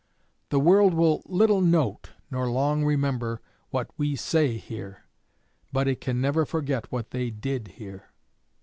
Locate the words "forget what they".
6.43-7.29